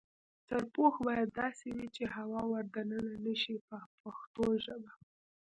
[0.47, 4.91] سرپوښ باید داسې وي چې هوا ور دننه نشي په پښتو ژبه.